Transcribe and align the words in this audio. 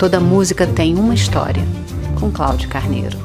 Toda 0.00 0.18
música 0.18 0.66
tem 0.66 0.94
uma 0.94 1.12
história, 1.12 1.62
com 2.18 2.30
Cláudio 2.32 2.70
Carneiro. 2.70 3.18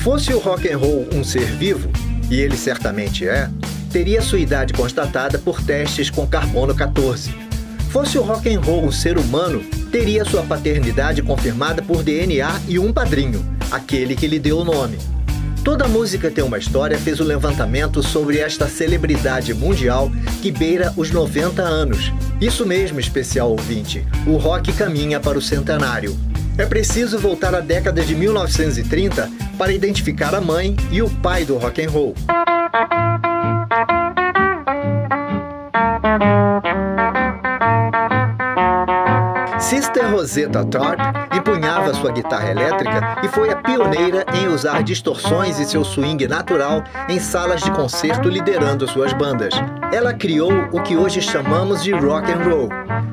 Fosse 0.00 0.34
o 0.34 0.38
rock 0.38 0.70
and 0.70 0.76
roll 0.76 1.08
um 1.14 1.24
ser 1.24 1.46
vivo, 1.56 1.88
e 2.30 2.38
ele 2.38 2.58
certamente 2.58 3.26
é, 3.26 3.48
teria 3.96 4.20
sua 4.20 4.38
idade 4.38 4.74
constatada 4.74 5.38
por 5.38 5.62
testes 5.62 6.10
com 6.10 6.26
carbono 6.26 6.74
14. 6.74 7.34
Fosse 7.88 8.18
o 8.18 8.22
rock 8.22 8.54
and 8.54 8.60
roll 8.60 8.84
um 8.84 8.92
ser 8.92 9.16
humano, 9.16 9.64
teria 9.90 10.22
sua 10.22 10.42
paternidade 10.42 11.22
confirmada 11.22 11.80
por 11.80 12.02
DNA 12.02 12.60
e 12.68 12.78
um 12.78 12.92
padrinho, 12.92 13.42
aquele 13.70 14.14
que 14.14 14.26
lhe 14.26 14.38
deu 14.38 14.58
o 14.58 14.64
nome. 14.64 14.98
Toda 15.64 15.88
música 15.88 16.30
tem 16.30 16.44
uma 16.44 16.58
história 16.58 16.98
fez 16.98 17.20
o 17.20 17.22
um 17.24 17.26
levantamento 17.26 18.02
sobre 18.02 18.38
esta 18.38 18.68
celebridade 18.68 19.54
mundial 19.54 20.10
que 20.42 20.52
beira 20.52 20.92
os 20.94 21.10
90 21.10 21.62
anos. 21.62 22.12
Isso 22.38 22.66
mesmo, 22.66 23.00
especial 23.00 23.50
ouvinte. 23.50 24.06
O 24.26 24.36
rock 24.36 24.74
caminha 24.74 25.18
para 25.20 25.38
o 25.38 25.42
centenário. 25.42 26.14
É 26.58 26.66
preciso 26.66 27.18
voltar 27.18 27.54
à 27.54 27.60
década 27.60 28.04
de 28.04 28.14
1930 28.14 29.30
para 29.56 29.72
identificar 29.72 30.34
a 30.34 30.40
mãe 30.40 30.76
e 30.92 31.00
o 31.00 31.08
pai 31.08 31.46
do 31.46 31.56
rock 31.56 31.82
and 31.82 31.88
roll. 31.88 32.14
Sister 39.66 40.08
Rosetta 40.12 40.64
Tharpe 40.64 41.36
empunhava 41.36 41.92
sua 41.92 42.12
guitarra 42.12 42.52
elétrica 42.52 43.18
e 43.24 43.26
foi 43.26 43.50
a 43.50 43.56
pioneira 43.56 44.24
em 44.32 44.46
usar 44.46 44.84
distorções 44.84 45.58
e 45.58 45.64
seu 45.64 45.82
swing 45.82 46.24
natural 46.28 46.84
em 47.08 47.18
salas 47.18 47.62
de 47.62 47.72
concerto 47.72 48.28
liderando 48.28 48.86
suas 48.86 49.12
bandas. 49.12 49.52
Ela 49.92 50.14
criou 50.14 50.52
o 50.70 50.80
que 50.80 50.96
hoje 50.96 51.20
chamamos 51.20 51.82
de 51.82 51.90
rock 51.90 52.30
and 52.30 52.44
roll. 52.48 52.68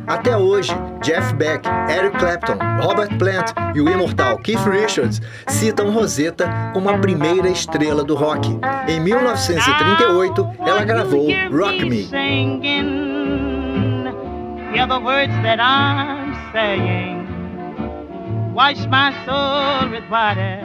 Até 0.05 0.37
hoje, 0.37 0.71
Jeff 1.01 1.33
Beck, 1.33 1.67
Eric 1.89 2.19
Clapton, 2.19 2.59
Robert 2.83 3.17
Plant 3.17 3.51
e 3.73 3.81
o 3.81 3.89
imortal 3.89 4.37
Keith 4.37 4.63
Richards 4.67 5.23
citam 5.47 5.89
Rosetta 5.89 6.47
como 6.71 6.87
a 6.87 6.99
primeira 6.99 7.49
estrela 7.49 8.03
do 8.03 8.13
rock. 8.13 8.59
Em 8.87 8.99
1938, 8.99 10.49
ela 10.67 10.83
gravou 10.83 11.25
Rock 11.51 11.83
Me. 11.89 12.07
Saying. 16.53 17.25
Wash 18.53 18.85
my 18.85 19.11
soul 19.25 19.89
with 19.89 20.07
water 20.07 20.59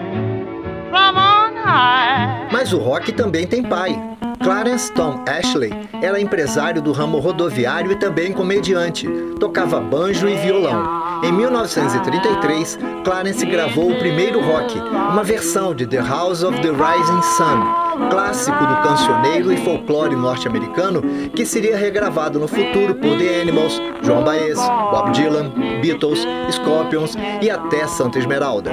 from 0.90 1.16
on 1.16 1.56
high. 1.56 2.46
Mas 2.52 2.74
o 2.74 2.78
rock 2.78 3.10
também 3.12 3.46
tem 3.46 3.62
pai. 3.62 3.98
Clarence 4.42 4.92
Tom 4.92 5.24
Ashley 5.26 5.72
era 6.02 6.20
empresário 6.20 6.82
do 6.82 6.92
ramo 6.92 7.18
rodoviário 7.18 7.90
e 7.90 7.96
também 7.96 8.32
comediante. 8.32 9.08
Tocava 9.40 9.80
banjo 9.80 10.28
e 10.28 10.36
violão. 10.36 11.22
Em 11.24 11.32
1933, 11.32 12.78
Clarence 13.02 13.44
gravou 13.46 13.90
o 13.90 13.98
primeiro 13.98 14.40
rock, 14.40 14.78
uma 14.78 15.24
versão 15.24 15.74
de 15.74 15.86
The 15.86 16.00
House 16.00 16.42
of 16.42 16.60
the 16.60 16.68
Rising 16.68 17.22
Sun, 17.22 17.77
clássico 18.10 18.58
do 18.58 18.76
cancioneiro 18.82 19.52
e 19.52 19.56
folclore 19.56 20.14
norte-americano 20.14 21.02
que 21.34 21.44
seria 21.44 21.76
regravado 21.76 22.38
no 22.38 22.48
futuro 22.48 22.94
por 22.94 23.18
The 23.18 23.42
Animals, 23.42 23.80
João 24.02 24.22
Baez, 24.24 24.58
Bob 24.58 25.12
Dylan, 25.12 25.50
Beatles, 25.80 26.26
Scorpions 26.50 27.16
e 27.40 27.50
até 27.50 27.86
Santa 27.86 28.18
Esmeralda. 28.18 28.72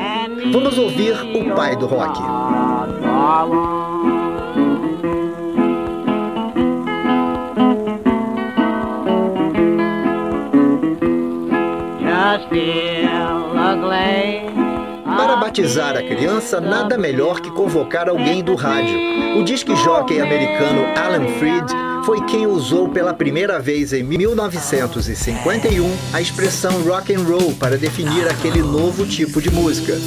Vamos 0.51 0.77
ouvir 0.77 1.13
o 1.35 1.55
pai 1.55 1.75
do 1.75 1.85
rock. 1.87 2.19
Para 15.17 15.37
batizar 15.37 15.95
a 15.95 16.03
criança, 16.03 16.59
nada 16.59 16.97
melhor 16.97 17.39
que 17.39 17.49
convocar 17.49 18.09
alguém 18.09 18.43
do 18.43 18.53
rádio. 18.53 18.99
O 19.39 19.43
disque 19.45 19.73
jockey 19.73 20.19
americano 20.19 20.85
Alan 20.93 21.25
Freed 21.39 21.71
foi 22.05 22.21
quem 22.25 22.45
usou 22.45 22.89
pela 22.89 23.13
primeira 23.13 23.57
vez 23.57 23.93
em 23.93 24.03
1951 24.03 25.89
a 26.11 26.19
expressão 26.19 26.83
rock 26.83 27.15
and 27.15 27.23
roll 27.23 27.55
para 27.55 27.77
definir 27.77 28.27
aquele 28.27 28.61
novo 28.61 29.05
tipo 29.07 29.41
de 29.41 29.49
música. 29.49 29.97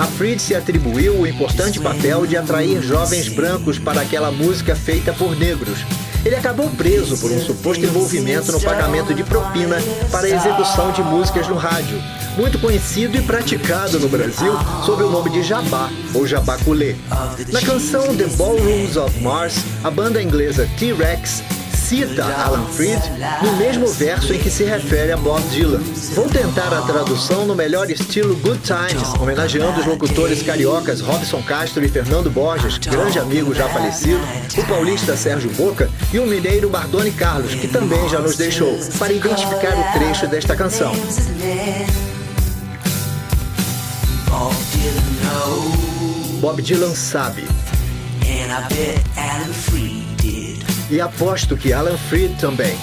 A 0.00 0.04
Freed 0.04 0.40
se 0.40 0.54
atribuiu 0.54 1.14
o 1.20 1.26
importante 1.26 1.78
papel 1.78 2.26
de 2.26 2.36
atrair 2.36 2.82
jovens 2.82 3.28
brancos 3.28 3.78
para 3.78 4.00
aquela 4.00 4.32
música 4.32 4.74
feita 4.74 5.12
por 5.12 5.38
negros. 5.38 5.78
Ele 6.26 6.34
acabou 6.34 6.68
preso 6.70 7.16
por 7.18 7.30
um 7.30 7.38
suposto 7.38 7.84
envolvimento 7.84 8.50
no 8.50 8.60
pagamento 8.60 9.14
de 9.14 9.22
propina 9.22 9.76
para 10.10 10.26
a 10.26 10.28
execução 10.28 10.90
de 10.90 11.00
músicas 11.00 11.46
no 11.46 11.54
rádio, 11.54 12.02
muito 12.36 12.58
conhecido 12.58 13.16
e 13.16 13.22
praticado 13.22 14.00
no 14.00 14.08
Brasil 14.08 14.52
sob 14.84 15.04
o 15.04 15.08
nome 15.08 15.30
de 15.30 15.44
Jabá 15.44 15.88
ou 16.12 16.26
Jabaculê. 16.26 16.96
Na 17.52 17.62
canção 17.62 18.16
The 18.16 18.26
Ballrooms 18.36 18.96
of 18.96 19.16
Mars, 19.20 19.54
a 19.84 19.90
banda 19.90 20.20
inglesa 20.20 20.68
T-Rex 20.76 21.44
cita 21.86 22.24
Alan 22.24 22.66
Freed 22.66 23.00
no 23.42 23.56
mesmo 23.58 23.86
verso 23.86 24.34
em 24.34 24.40
que 24.40 24.50
se 24.50 24.64
refere 24.64 25.12
a 25.12 25.16
Bob 25.16 25.40
Dylan. 25.50 25.78
Vou 26.14 26.28
tentar 26.28 26.76
a 26.76 26.82
tradução 26.82 27.46
no 27.46 27.54
melhor 27.54 27.88
estilo 27.88 28.34
Good 28.36 28.58
Times, 28.62 29.14
homenageando 29.20 29.78
os 29.78 29.86
locutores 29.86 30.42
cariocas 30.42 31.00
Robson 31.00 31.40
Castro 31.42 31.84
e 31.84 31.88
Fernando 31.88 32.28
Borges, 32.28 32.76
grande 32.78 33.20
amigo 33.20 33.54
já 33.54 33.68
falecido, 33.68 34.20
o 34.58 34.64
paulista 34.64 35.16
Sérgio 35.16 35.48
Boca 35.52 35.88
e 36.12 36.18
o 36.18 36.26
mineiro 36.26 36.68
Bardoni 36.68 37.12
Carlos, 37.12 37.54
que 37.54 37.68
também 37.68 38.08
já 38.08 38.18
nos 38.18 38.36
deixou, 38.36 38.76
para 38.98 39.12
identificar 39.12 39.78
o 39.78 39.92
trecho 39.96 40.26
desta 40.26 40.56
canção. 40.56 40.92
Bob 46.40 46.60
Dylan 46.60 46.94
sabe. 46.96 47.44
E 50.88 51.00
aposto 51.00 51.56
que 51.56 51.72
Alan 51.72 51.96
Freed 51.96 52.38
também. 52.38 52.76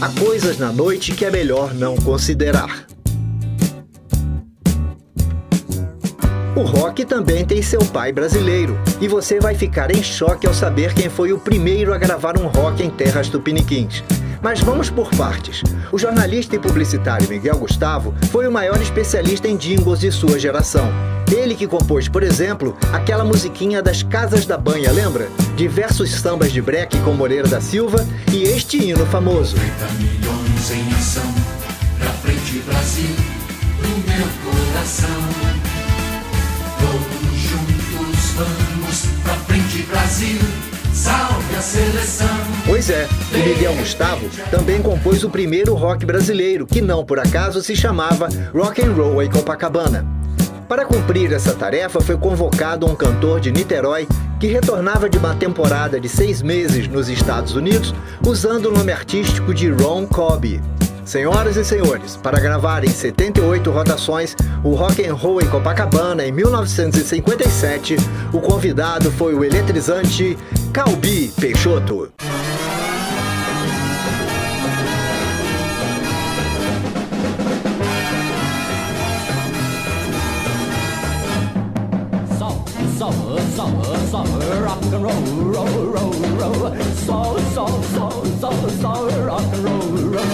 Há 0.00 0.08
coisas 0.18 0.56
na 0.56 0.72
noite 0.72 1.12
que 1.12 1.26
é 1.26 1.30
melhor 1.30 1.74
não 1.74 1.94
considerar. 1.96 2.86
O 6.56 6.62
rock 6.62 7.04
também 7.04 7.44
tem 7.44 7.60
seu 7.60 7.80
pai 7.84 8.12
brasileiro, 8.12 8.78
e 8.98 9.06
você 9.06 9.38
vai 9.38 9.54
ficar 9.54 9.94
em 9.94 10.02
choque 10.02 10.46
ao 10.46 10.54
saber 10.54 10.94
quem 10.94 11.10
foi 11.10 11.32
o 11.32 11.38
primeiro 11.38 11.92
a 11.92 11.98
gravar 11.98 12.38
um 12.38 12.46
rock 12.46 12.82
em 12.82 12.88
terras 12.88 13.28
tupiniquins. 13.28 14.02
Mas 14.42 14.60
vamos 14.60 14.88
por 14.88 15.10
partes. 15.10 15.62
O 15.92 15.98
jornalista 15.98 16.56
e 16.56 16.58
publicitário 16.58 17.28
Miguel 17.28 17.58
Gustavo 17.58 18.14
foi 18.30 18.48
o 18.48 18.52
maior 18.52 18.80
especialista 18.80 19.46
em 19.46 19.56
jingles 19.56 20.00
de 20.00 20.10
sua 20.10 20.38
geração. 20.38 20.90
Ele 21.32 21.54
que 21.54 21.66
compôs, 21.66 22.08
por 22.08 22.22
exemplo, 22.22 22.76
aquela 22.92 23.24
musiquinha 23.24 23.80
das 23.80 24.02
Casas 24.02 24.46
da 24.46 24.58
Banha, 24.58 24.90
lembra? 24.90 25.28
Diversos 25.56 26.10
sambas 26.10 26.52
de 26.52 26.60
breque 26.60 26.98
com 27.00 27.12
Moreira 27.12 27.46
da 27.46 27.60
Silva 27.60 28.04
e 28.32 28.42
este 28.42 28.78
hino 28.78 29.06
famoso. 29.06 29.54
30 29.54 29.72
milhões 29.98 30.70
em 30.72 30.92
ação, 30.92 31.34
pra 31.98 32.08
frente 32.14 32.58
Brasil, 32.66 33.14
no 33.80 33.88
meu 34.12 34.26
coração. 34.44 35.20
Todos 36.80 37.38
juntos 37.38 38.30
vamos, 38.36 39.06
pra 39.22 39.34
frente 39.34 39.82
Brasil. 39.84 40.40
Salve 40.92 41.56
a 41.56 41.62
seleção! 41.62 42.28
Pois 42.66 42.90
é, 42.90 43.08
o 43.32 43.38
Miguel 43.38 43.74
Gustavo 43.76 44.28
também 44.50 44.82
compôs 44.82 45.22
o 45.22 45.30
primeiro 45.30 45.74
rock 45.74 46.04
brasileiro, 46.04 46.66
que 46.66 46.82
não 46.82 47.04
por 47.04 47.20
acaso 47.20 47.62
se 47.62 47.76
chamava 47.76 48.28
Rock 48.52 48.82
and 48.82 48.92
Roll 48.92 49.22
em 49.22 49.30
Copacabana. 49.30 50.19
Para 50.70 50.84
cumprir 50.84 51.32
essa 51.32 51.52
tarefa 51.52 52.00
foi 52.00 52.16
convocado 52.16 52.86
um 52.86 52.94
cantor 52.94 53.40
de 53.40 53.50
Niterói 53.50 54.06
que 54.38 54.46
retornava 54.46 55.10
de 55.10 55.18
uma 55.18 55.34
temporada 55.34 55.98
de 55.98 56.08
seis 56.08 56.42
meses 56.42 56.86
nos 56.86 57.08
Estados 57.08 57.56
Unidos 57.56 57.92
usando 58.24 58.66
o 58.66 58.70
nome 58.70 58.92
artístico 58.92 59.52
de 59.52 59.68
Ron 59.68 60.06
Cobb. 60.06 60.62
Senhoras 61.04 61.56
e 61.56 61.64
senhores, 61.64 62.16
para 62.16 62.38
gravar 62.38 62.84
em 62.84 62.88
78 62.88 63.68
rotações 63.68 64.36
o 64.62 64.76
Rock 64.76 65.04
and 65.04 65.14
Roll 65.14 65.42
em 65.42 65.48
Copacabana 65.48 66.24
em 66.24 66.30
1957, 66.30 67.96
o 68.32 68.40
convidado 68.40 69.10
foi 69.10 69.34
o 69.34 69.42
eletrizante 69.42 70.38
Calbi 70.72 71.32
Peixoto. 71.40 72.12
Rock 84.70 84.86
and 84.94 85.02
roll, 85.02 85.26
roll, 85.52 85.90
roll, 85.92 86.14
roll, 86.38 86.70
soul, 87.04 87.34
soul, 87.54 87.82
soul, 87.82 88.24
soul, 88.40 88.68
soul, 88.80 89.10
rock 89.26 89.52
and 89.52 89.62
roll, 89.66 89.80
roll, 89.80 90.12
roll. 90.12 90.24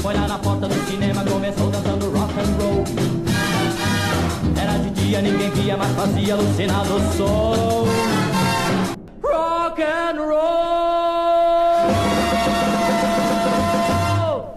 Foi 0.00 0.14
lá 0.14 0.26
na 0.26 0.36
porta 0.38 0.66
do 0.66 0.74
cinema, 0.90 1.22
começou 1.24 1.70
dançando 1.70 2.10
rock 2.10 2.32
and 2.40 2.56
roll. 2.60 2.82
Era 4.60 4.78
de 4.78 4.90
dia, 4.90 5.22
ninguém 5.22 5.50
via, 5.50 5.76
mas 5.76 5.92
fazia 5.92 6.34
alucinado 6.34 6.96
o 6.96 7.00
som. 7.16 7.86
Rock 9.22 9.80
and 9.82 10.20
roll. 10.20 11.86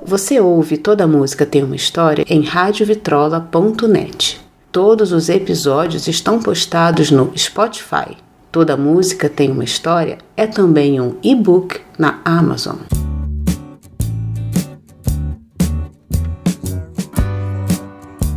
Você 0.04 0.40
ouve 0.40 0.78
Toda 0.78 1.06
Música 1.06 1.46
Tem 1.46 1.64
Uma 1.64 1.76
História 1.76 2.26
em 2.28 2.42
radiovitrola.net. 2.42 4.42
Todos 4.72 5.12
os 5.12 5.30
episódios 5.30 6.08
estão 6.08 6.40
postados 6.40 7.12
no 7.12 7.32
Spotify. 7.38 8.18
Toda 8.52 8.76
Música 8.76 9.30
Tem 9.30 9.52
Uma 9.52 9.64
História 9.64 10.18
é 10.36 10.48
também 10.48 11.00
um 11.00 11.16
e-book 11.22 11.80
na 12.00 12.20
Amazon. 12.26 12.78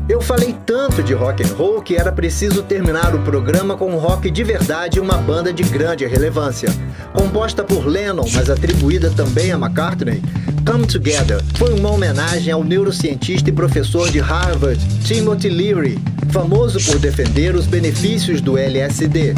Eu 0.07 0.21
falei 0.21 0.55
tanto 0.67 1.03
de 1.03 1.15
rock 1.15 1.43
and 1.43 1.55
roll 1.57 1.81
que 1.81 1.97
era 1.97 2.13
preciso 2.13 2.63
terminar 2.63 3.15
o 3.15 3.23
programa 3.23 3.75
com 3.75 3.97
rock 3.97 4.31
de 4.31 4.45
verdade 4.45 4.99
e 4.99 5.01
uma 5.01 5.17
banda 5.17 5.51
de 5.51 5.63
grande 5.63 6.05
relevância. 6.05 6.69
Composta 7.15 7.65
por 7.65 7.87
Lennon, 7.87 8.27
mas 8.35 8.51
atribuída 8.51 9.11
também 9.11 9.51
a 9.51 9.57
McCartney, 9.57 10.21
Come 10.67 10.87
Together 10.87 11.43
foi 11.55 11.73
uma 11.73 11.91
homenagem 11.91 12.53
ao 12.53 12.63
neurocientista 12.63 13.49
e 13.49 13.53
professor 13.53 14.11
de 14.11 14.21
Harvard, 14.21 14.79
Timothy 15.05 15.49
Leary, 15.49 15.99
famoso 16.31 16.79
por 16.85 16.99
defender 16.99 17.55
os 17.55 17.67
benefícios 17.67 18.43
do 18.43 18.59
LSD. 18.59 19.35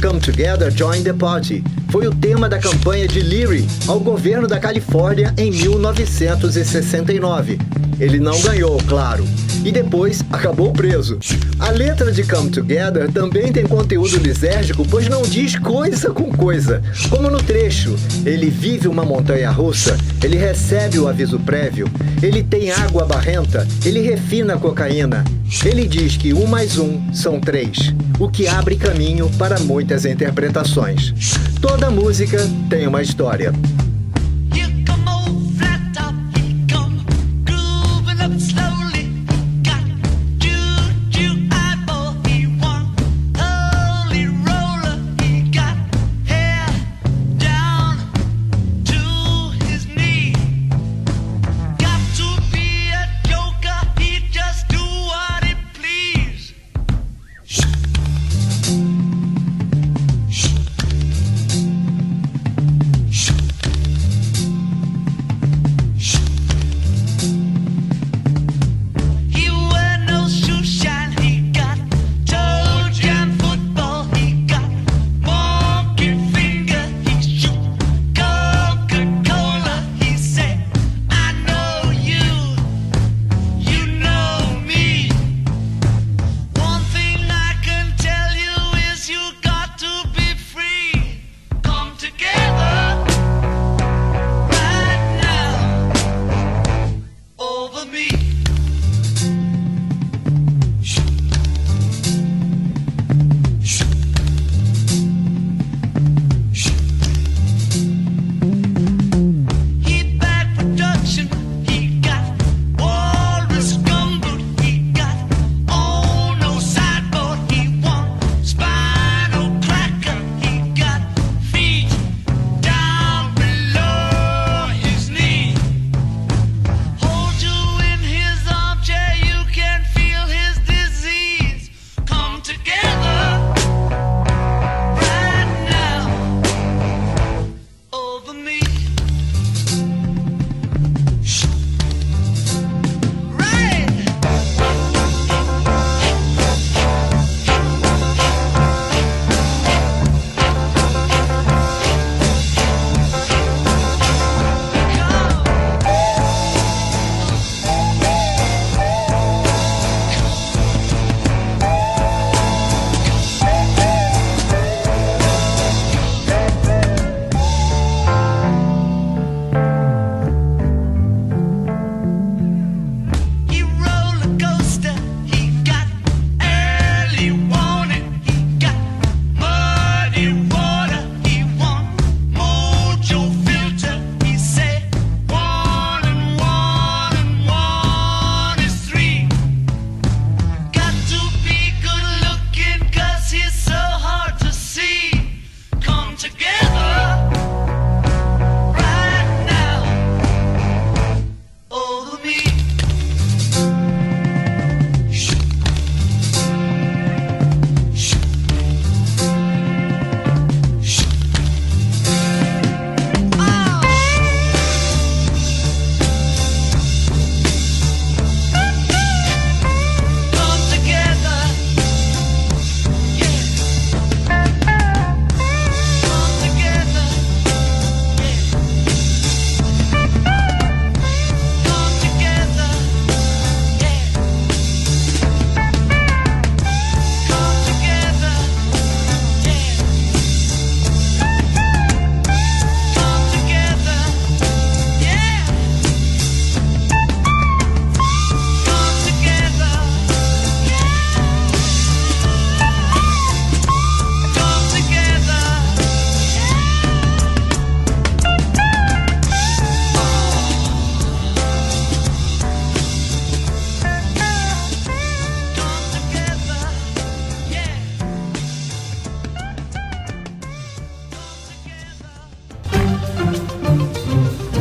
Come 0.00 0.20
Together, 0.20 0.70
Join 0.70 1.02
the 1.02 1.12
Party 1.12 1.62
foi 1.94 2.08
o 2.08 2.14
tema 2.14 2.48
da 2.48 2.58
campanha 2.58 3.06
de 3.06 3.20
Leary 3.20 3.64
ao 3.86 4.00
governo 4.00 4.48
da 4.48 4.58
Califórnia 4.58 5.32
em 5.38 5.52
1969. 5.52 7.56
Ele 7.98 8.18
não 8.18 8.40
ganhou, 8.40 8.78
claro, 8.86 9.26
e 9.64 9.72
depois 9.72 10.22
acabou 10.30 10.72
preso. 10.72 11.18
A 11.58 11.70
letra 11.70 12.12
de 12.12 12.22
Come 12.24 12.50
Together 12.50 13.10
também 13.10 13.52
tem 13.52 13.66
conteúdo 13.66 14.16
lisérgico, 14.18 14.86
pois 14.88 15.08
não 15.08 15.22
diz 15.22 15.56
coisa 15.56 16.10
com 16.10 16.30
coisa. 16.30 16.82
Como 17.08 17.30
no 17.30 17.42
trecho, 17.42 17.96
ele 18.26 18.50
vive 18.50 18.88
uma 18.88 19.04
montanha 19.04 19.50
russa, 19.50 19.96
ele 20.22 20.36
recebe 20.36 20.98
o 20.98 21.08
aviso 21.08 21.38
prévio, 21.40 21.88
ele 22.22 22.42
tem 22.42 22.70
água 22.70 23.04
barrenta, 23.04 23.66
ele 23.84 24.00
refina 24.00 24.54
a 24.54 24.58
cocaína. 24.58 25.24
Ele 25.64 25.86
diz 25.86 26.16
que 26.16 26.34
um 26.34 26.46
mais 26.46 26.78
um 26.78 27.12
são 27.12 27.40
três, 27.40 27.94
o 28.18 28.28
que 28.28 28.46
abre 28.48 28.76
caminho 28.76 29.30
para 29.38 29.58
muitas 29.60 30.04
interpretações. 30.04 31.14
Toda 31.60 31.90
música 31.90 32.38
tem 32.68 32.86
uma 32.86 33.02
história. 33.02 33.52